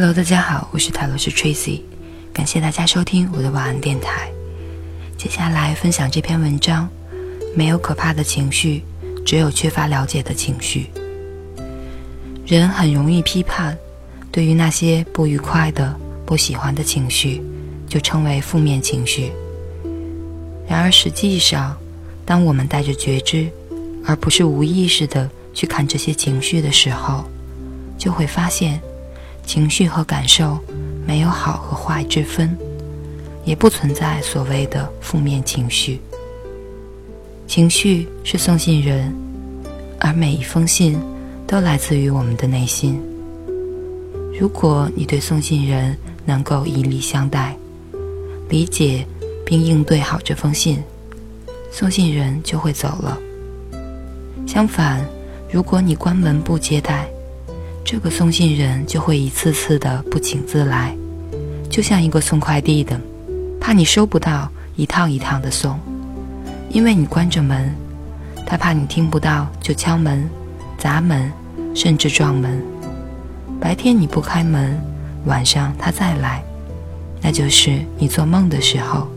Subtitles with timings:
[0.00, 1.80] Hello，大家好，我是塔罗斯 Tracy，
[2.32, 4.30] 感谢大家收听我的晚安电台。
[5.16, 6.88] 接下来分享这篇文章：
[7.56, 8.84] 没有可怕的情绪，
[9.26, 10.86] 只有缺乏了解的情绪。
[12.46, 13.76] 人很容易批判，
[14.30, 15.92] 对于那些不愉快的、
[16.24, 17.42] 不喜欢的情绪，
[17.88, 19.32] 就称为负面情绪。
[20.68, 21.76] 然而实际上，
[22.24, 23.50] 当我们带着觉知，
[24.06, 27.24] 而不是无意识的去看这些情绪的时候，
[27.98, 28.80] 就会发现。
[29.48, 30.58] 情绪和感受
[31.06, 32.54] 没有好和坏之分，
[33.46, 35.98] 也不存在所谓的负面情绪。
[37.46, 39.10] 情绪是送信人，
[39.98, 41.00] 而每一封信
[41.46, 43.00] 都来自于我们的内心。
[44.38, 47.56] 如果你对送信人能够以礼相待，
[48.50, 49.06] 理解
[49.46, 50.82] 并应对好这封信，
[51.72, 53.18] 送信人就会走了。
[54.46, 55.02] 相反，
[55.50, 57.08] 如果你关门不接待，
[57.84, 60.94] 这个送信人就会一次次的不请自来，
[61.70, 63.00] 就像一个送快递的，
[63.60, 65.78] 怕你收不到，一趟一趟的送，
[66.70, 67.74] 因为你关着门，
[68.46, 70.28] 他怕你听不到，就敲门、
[70.76, 71.32] 砸门，
[71.74, 72.62] 甚至撞门。
[73.58, 74.78] 白天你不开门，
[75.24, 76.42] 晚上他再来，
[77.22, 79.08] 那就是你做梦的时候。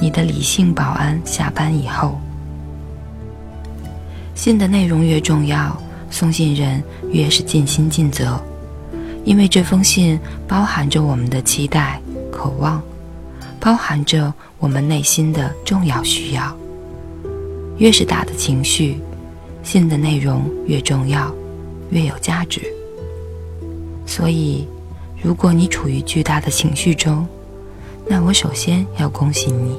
[0.00, 2.20] 你的理性保安下班以后，
[4.34, 5.80] 信的内容越重要。
[6.10, 8.40] 送信人越是尽心尽责，
[9.24, 12.00] 因为这封信包含着我们的期待、
[12.32, 12.82] 渴望，
[13.60, 16.56] 包含着我们内心的重要需要。
[17.76, 18.98] 越是大的情绪，
[19.62, 21.32] 信的内容越重要，
[21.90, 22.60] 越有价值。
[24.06, 24.66] 所以，
[25.22, 27.26] 如果你处于巨大的情绪中，
[28.08, 29.78] 那我首先要恭喜你。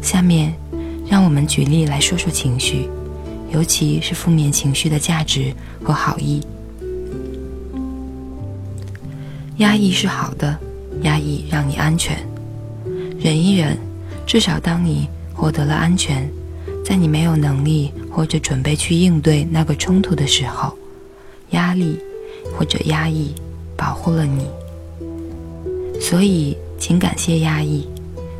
[0.00, 0.54] 下面，
[1.06, 2.88] 让我们举例来说说情绪。
[3.52, 6.40] 尤其是负面情绪的价值和好意。
[9.58, 10.56] 压抑是好的，
[11.02, 12.16] 压抑让你安全，
[13.18, 13.76] 忍一忍，
[14.26, 16.30] 至少当你获得了安全，
[16.84, 20.72] 在你没有能力或者准备去应对那个冲突的时候，
[21.50, 21.98] 压力
[22.56, 23.34] 或者压抑
[23.76, 24.46] 保护了你。
[26.00, 27.84] 所以，请感谢压抑，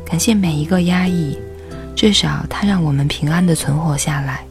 [0.05, 1.37] 感谢每一个压抑，
[1.95, 4.45] 至少它让我们平安的存活下来。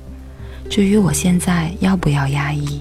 [0.68, 2.80] 至于我现在要不要压抑，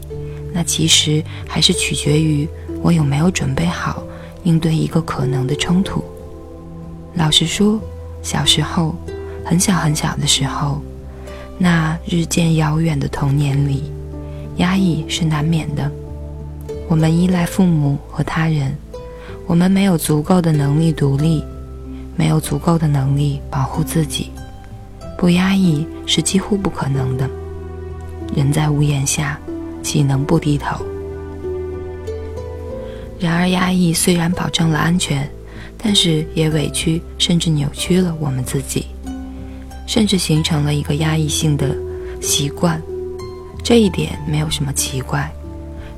[0.54, 2.48] 那其实还是取决于
[2.82, 4.04] 我有没有准备好
[4.44, 6.04] 应对一个可能的冲突。
[7.16, 7.80] 老实说，
[8.22, 8.94] 小时候，
[9.46, 10.82] 很小很小的时候，
[11.58, 13.92] 那日渐遥远的童年里，
[14.58, 15.90] 压抑是难免的。
[16.90, 18.76] 我们依赖父母和他人，
[19.46, 21.44] 我们没有足够的能力独立，
[22.16, 24.30] 没有足够的能力保护自己，
[25.18, 27.30] 不压抑是几乎不可能的。
[28.36, 29.40] 人在屋檐下，
[29.82, 30.86] 岂能不低头？
[33.20, 35.28] 然而，压抑虽然保证了安全，
[35.78, 38.88] 但是也委屈甚至扭曲了我们自己，
[39.88, 41.76] 甚至形成了一个压抑性的
[42.22, 42.82] 习惯。
[43.64, 45.32] 这一点没有什么奇怪。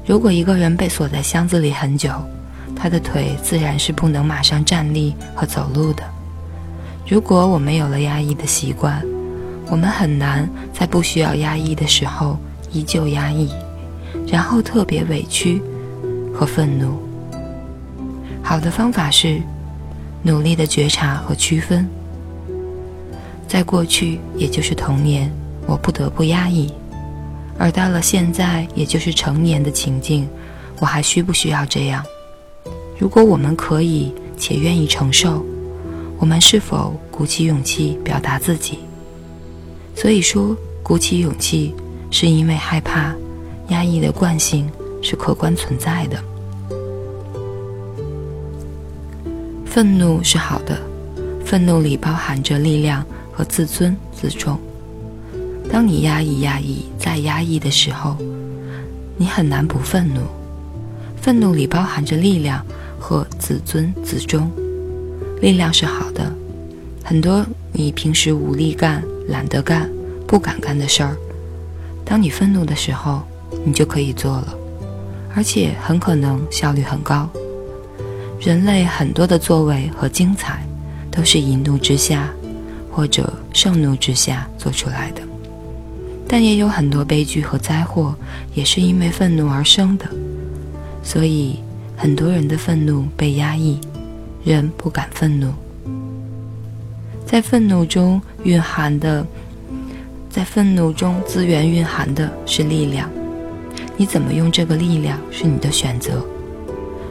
[0.05, 2.09] 如果一个人被锁在箱子里很久，
[2.75, 6.03] 他的腿自然是不能马上站立和走路的。
[7.05, 9.03] 如果我们有了压抑的习惯，
[9.69, 12.37] 我们很难在不需要压抑的时候
[12.71, 13.49] 依旧压抑，
[14.27, 15.61] 然后特别委屈
[16.33, 16.99] 和愤怒。
[18.41, 19.39] 好的方法是
[20.23, 21.87] 努力的觉察和区分。
[23.47, 25.31] 在过去，也就是童年，
[25.67, 26.71] 我不得不压抑；
[27.57, 30.27] 而到了现在，也就是成年的情境，
[30.79, 32.03] 我还需不需要这样？
[32.97, 35.45] 如果我们可以且愿意承受，
[36.17, 38.79] 我们是否鼓起勇气表达自己？
[40.01, 41.75] 所以说，鼓起勇气
[42.09, 43.13] 是因为害怕，
[43.67, 44.65] 压抑的惯性
[45.01, 46.23] 是客观存在的。
[49.65, 50.79] 愤怒是好的，
[51.45, 54.57] 愤怒里包含着力量和自尊自重。
[55.69, 58.15] 当你压抑、压抑再压抑的时候，
[59.17, 60.21] 你很难不愤怒。
[61.21, 62.65] 愤怒里包含着力量
[62.97, 64.49] 和自尊自重。
[65.41, 66.33] 力量是好的，
[67.03, 69.03] 很多你平时无力干。
[69.29, 69.89] 懒得干、
[70.27, 71.15] 不敢干的事儿，
[72.03, 73.21] 当你愤怒的时候，
[73.63, 74.55] 你就可以做了，
[75.35, 77.29] 而且很可能效率很高。
[78.39, 80.65] 人类很多的作为和精彩，
[81.11, 82.29] 都是一怒之下
[82.91, 85.21] 或者盛怒之下做出来的，
[86.27, 88.15] 但也有很多悲剧和灾祸，
[88.55, 90.05] 也是因为愤怒而生的。
[91.03, 91.59] 所以，
[91.95, 93.79] 很多人的愤怒被压抑，
[94.43, 95.53] 人不敢愤怒。
[97.31, 99.23] 在愤怒中蕴含的，
[100.31, 103.07] 在愤怒中资源蕴含的是力量。
[103.95, 106.25] 你怎么用这个力量是你的选择。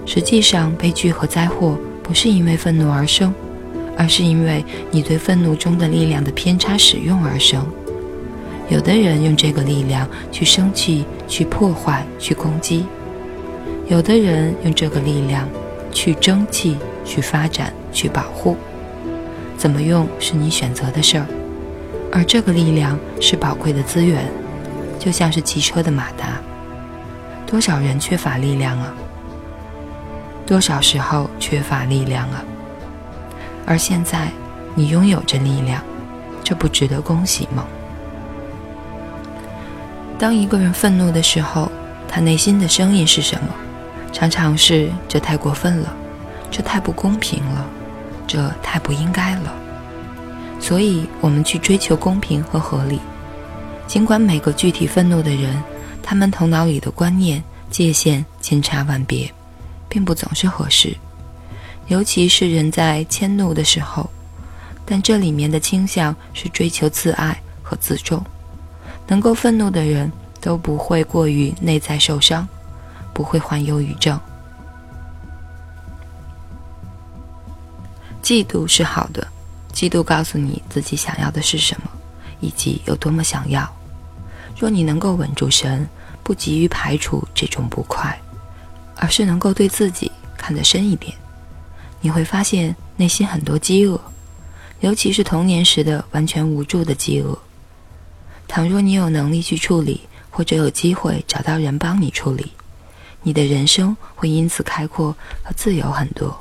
[0.05, 3.33] 实际上，悲剧和灾祸不是因为愤怒而生，
[3.97, 7.65] 而是因为你对愤怒中的力量的偏差使用而生。
[8.69, 12.83] 有的人用这个力量去生气、去破坏、去攻击；
[13.87, 15.49] 有的人用这个力量
[15.93, 18.57] 去争气、去发展、去保护。
[19.59, 21.27] 怎么用是你选择的事儿，
[22.13, 24.25] 而这个力量是宝贵的资源，
[25.01, 26.41] 就像是汽车的马达。
[27.45, 28.95] 多少人缺乏力量啊？
[30.47, 32.45] 多少时候缺乏力量啊？
[33.67, 34.29] 而现在
[34.77, 35.83] 你拥有着力量，
[36.45, 37.67] 这不值得恭喜吗？
[40.21, 41.71] 当一个人愤怒的时候，
[42.07, 43.49] 他内心的声音是什么？
[44.13, 45.93] 常常是这太过分了，
[46.49, 47.67] 这太不公平了，
[48.29, 49.53] 这太不应该了。
[50.61, 53.01] 所以，我们去追求公平和合理。
[53.89, 55.61] 尽管每个具体愤怒的人，
[56.01, 59.29] 他们头脑里的观念界限千差万别。
[59.91, 60.95] 并不总是合适，
[61.87, 64.11] 尤其是人在迁怒的时候。
[64.85, 68.23] 但这里面的倾向是追求自爱和自重。
[69.07, 72.47] 能够愤怒的人都不会过于内在受伤，
[73.15, 74.21] 不会患忧郁症。
[78.29, 79.27] 嫉妒是好的，
[79.73, 81.89] 嫉妒告诉你自己想要的是什么，
[82.41, 83.67] 以及有多么想要。
[84.55, 85.89] 若你能够稳住神，
[86.23, 88.21] 不急于排除这种不快。
[88.97, 91.17] 而是能够对自己看得深一点，
[92.03, 93.99] 你会发现内心很多饥饿，
[94.81, 97.39] 尤其是童年时的完全无助的饥饿。
[98.47, 102.53] 倘若你有能力去处理，或者有机会找到人帮你处理，
[103.23, 106.39] 你的人生会因此开阔和自由很多。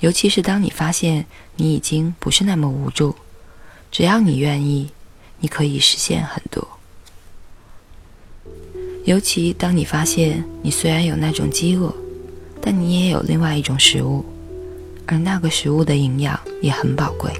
[0.00, 3.14] 尤其是当你发现你已经不是那么无助，
[3.90, 4.90] 只要你愿意，
[5.40, 6.66] 你可以实现很多。
[9.04, 11.92] 尤其当你发现你虽然有那种饥饿，
[12.60, 14.24] 但你也有另外一种食物，
[15.06, 17.32] 而那个食物的营养也很宝贵。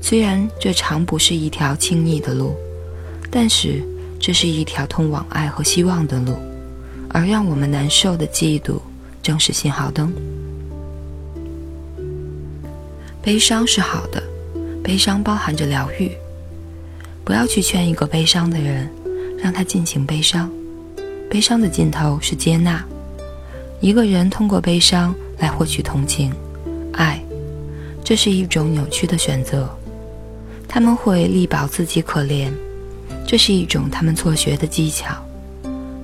[0.00, 2.54] 虽然这常不是一条轻易的路，
[3.30, 3.82] 但是
[4.18, 6.36] 这是一条通往爱和希望的路。
[7.10, 8.80] 而让我们难受的嫉妒，
[9.22, 10.12] 正是信号灯。
[13.24, 14.22] 悲伤是好的，
[14.82, 16.12] 悲伤包含着疗愈。
[17.24, 18.88] 不要去劝一个悲伤的人。
[19.42, 20.50] 让他尽情悲伤，
[21.28, 22.82] 悲伤的尽头是接纳。
[23.78, 26.32] 一个人通过悲伤来获取同情、
[26.94, 27.22] 爱，
[28.02, 29.68] 这是一种扭曲的选择。
[30.66, 32.50] 他们会力保自己可怜，
[33.26, 35.14] 这是一种他们错学的技巧，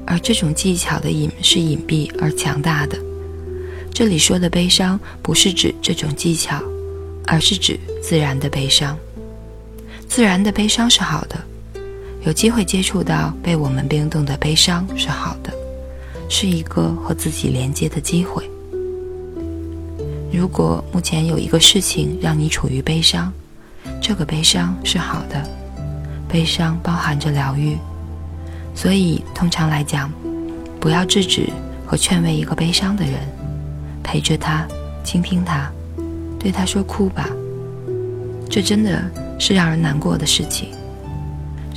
[0.07, 2.99] 而这种技巧的隐是隐蔽而强大的。
[3.91, 6.63] 这里说的悲伤不是指这种技巧，
[7.31, 8.99] 而是指自然的悲伤。
[10.09, 11.39] 自然的悲伤是好的。
[12.27, 15.53] 有机会接触到被我们冰冻的悲伤是好的，
[16.29, 18.51] 是一个和自己连接的机会。
[20.33, 23.33] 如果目前有一个事情让你处于悲伤，
[24.03, 25.49] 这个悲伤是好的，
[26.29, 27.79] 悲伤包含着疗愈。
[28.75, 30.13] 所以，通常来讲，
[30.81, 31.49] 不要制止
[31.87, 33.15] 和劝慰一个悲伤的人，
[34.03, 34.67] 陪着他，
[35.05, 35.71] 倾听他，
[36.41, 37.29] 对他说：“哭吧。”
[38.51, 39.01] 这真的
[39.39, 40.71] 是让人难过的事情。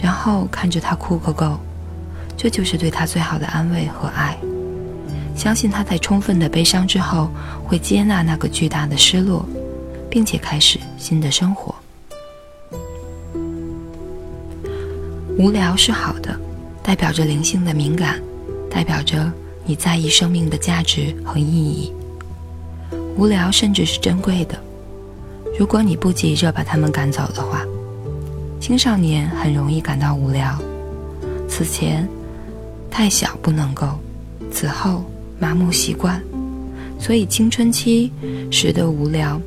[0.01, 1.60] 然后看着他哭个够，
[2.36, 4.38] 这就是对他最好的安慰和爱。
[5.36, 7.29] 相信他在充分的悲伤之后，
[7.63, 9.46] 会接纳那个巨大的失落，
[10.10, 11.74] 并且开始新的生活。
[15.38, 16.39] 无聊是好的，
[16.84, 18.22] 代表着灵性的敏感，
[18.70, 19.32] 代表着
[19.65, 21.91] 你在意生命的价值和意义。
[23.15, 24.58] 无聊甚至是珍贵的，
[25.60, 27.65] 如果你不急着把他们赶走的话。
[28.60, 30.58] 青少年很容易感到无聊，
[31.50, 32.08] 此前
[32.89, 34.00] 太小不能够，
[34.50, 35.03] 此后
[35.38, 36.24] 麻木习惯，
[36.98, 38.10] 所以青春期
[38.50, 39.38] 时的无聊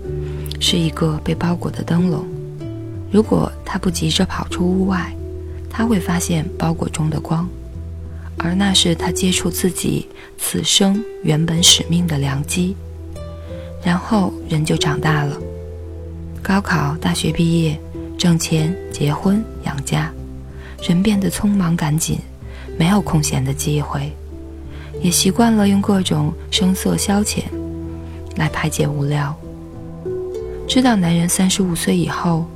[0.60, 2.26] 是一个被包裹的灯笼。
[3.10, 5.10] 如果他不急着跑出屋外，
[5.70, 7.48] 他会发现包裹中的光，
[8.36, 10.06] 而那是他接触自己
[10.36, 12.76] 此生原本使命的良机。
[13.86, 15.36] 然后人就长大了，
[16.42, 17.78] 高考、大学毕业。
[18.18, 20.10] 挣钱、结婚、养家，
[20.82, 22.18] 人变得匆忙赶紧，
[22.78, 24.10] 没有空闲的机会，
[25.02, 27.42] 也习惯了用各种声色消遣
[28.36, 29.36] 来排解无聊。
[30.66, 32.46] 知道男人三十五岁以后，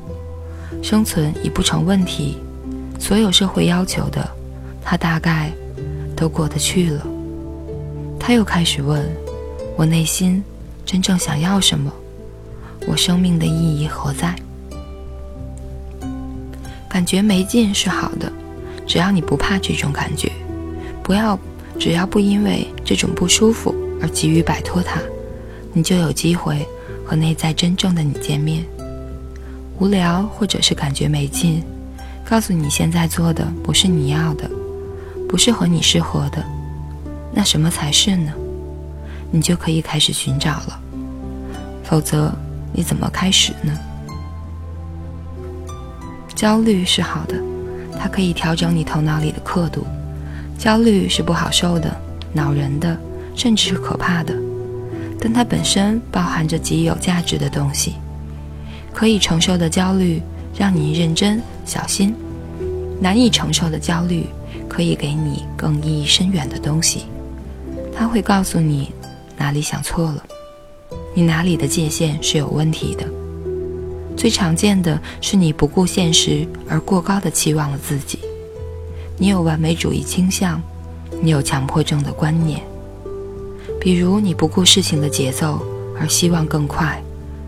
[0.83, 2.39] 生存已不成问题，
[2.99, 4.27] 所有社会要求的，
[4.83, 5.53] 他大概
[6.17, 7.07] 都过得去了。
[8.19, 9.07] 他又开始问：
[9.77, 10.43] 我内心
[10.85, 11.93] 真正想要什么？
[12.87, 14.35] 我生命的意义何在？
[16.89, 18.33] 感觉没劲是好的，
[18.87, 20.33] 只要你不怕这种感觉，
[21.03, 21.39] 不要，
[21.79, 25.01] 只要不因为这种不舒服而急于摆脱它，
[25.73, 26.67] 你就有机会
[27.07, 28.65] 和内在真正的你见面。
[29.79, 31.63] 无聊或者是感觉没劲，
[32.29, 34.51] 告诉你现在做的不是你要的，
[35.29, 36.45] 不是和你适合的，
[37.33, 38.33] 那什么才是呢？
[39.31, 40.81] 你就可以开始寻找了。
[41.85, 42.33] 否则，
[42.73, 43.77] 你怎么开始呢？
[46.35, 47.37] 焦虑是好的，
[47.99, 49.87] 它可以调整你头脑里的刻度。
[50.59, 51.95] 焦虑是不好受的、
[52.33, 52.97] 恼人的，
[53.35, 54.35] 甚至是可怕的，
[55.21, 57.95] 但它本身包含着极有价值的东西。
[58.93, 60.21] 可以承受的焦虑
[60.57, 62.15] 让你认真小心，
[63.01, 64.27] 难以承受的焦虑
[64.69, 67.07] 可以给你更意义深远的东西。
[67.95, 68.93] 它会告诉你
[69.41, 70.23] 哪里想错了，
[71.15, 73.07] 你哪里的界限是有问题的。
[74.15, 78.19] 最常见的是你不顾现实而过高的期望了自己。
[79.17, 80.61] 你有完美主义倾向，
[81.23, 82.61] 你有强迫症的观念，
[83.81, 85.65] 比如你不顾事情的节奏
[85.99, 87.03] 而希望更快、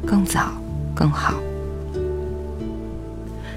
[0.06, 0.50] 更早、
[0.94, 1.34] 更好。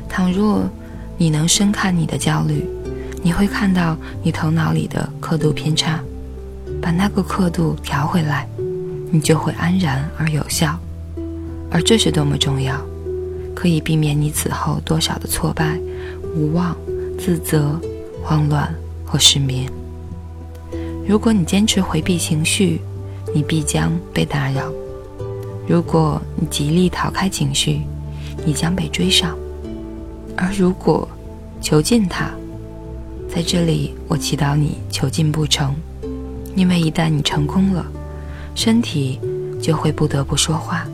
[0.09, 0.69] 倘若
[1.17, 2.67] 你能深看你的焦虑，
[3.23, 6.03] 你会看到你头脑里的刻度偏差，
[6.85, 8.47] 把那个刻度调回来，
[9.09, 10.79] 你就会安然而有效。
[11.71, 12.79] 而这是多么重要，
[13.55, 15.79] 可以避免你此后多少的挫败、
[16.35, 16.77] 无望、
[17.17, 17.81] 自责。
[18.23, 18.73] 慌乱
[19.05, 19.69] 或失眠。
[21.07, 22.81] 如果你坚持回避情绪，
[23.35, 24.63] 你必将被打扰；
[25.67, 27.81] 如果你极力逃开情绪，
[28.43, 29.29] 你将被追上；
[30.35, 31.07] 而如果
[31.61, 32.31] 囚禁它，
[33.29, 35.75] 在这里我祈祷你囚禁不成，
[36.55, 37.85] 因为一旦你成功了，
[38.55, 39.19] 身体
[39.62, 40.88] 就会不得不说话。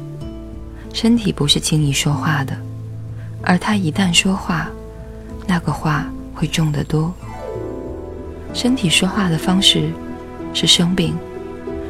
[0.94, 2.58] 身体不是轻易说话的，
[3.42, 4.70] 而它一旦说话，
[5.48, 6.06] 那个话。
[6.34, 7.14] 会重得多。
[8.52, 9.92] 身体说话的方式
[10.56, 11.14] 是生病，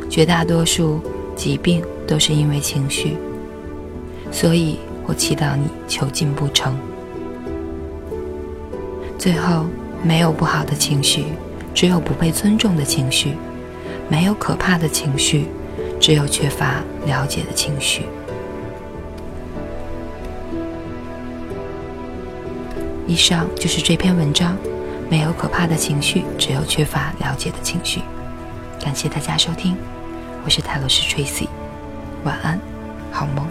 [0.10, 1.00] 绝大多数
[1.38, 3.16] 疾病都是因为情绪。
[4.30, 6.76] 所以我祈祷你求进不成。
[9.18, 9.66] 最后，
[10.04, 11.28] 没有不好的情绪，
[11.74, 13.30] 只有不被尊重的情绪；
[14.12, 15.46] 没有可怕的情绪，
[15.98, 18.04] 只有缺乏了解的情绪。
[23.08, 24.58] 以上就是这篇文章，
[25.10, 28.02] 没有可怕的情绪，只有缺乏了解的情绪。
[28.82, 29.78] 感谢大家收听，
[30.44, 31.48] 我是泰罗斯 Tracy，
[32.26, 32.60] 晚安，
[33.14, 33.48] 好梦。